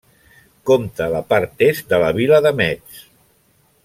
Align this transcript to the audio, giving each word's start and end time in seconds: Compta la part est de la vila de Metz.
Compta 0.69 1.09
la 1.17 1.21
part 1.35 1.61
est 1.67 1.91
de 1.93 1.99
la 2.05 2.09
vila 2.21 2.41
de 2.47 2.55
Metz. 2.63 3.03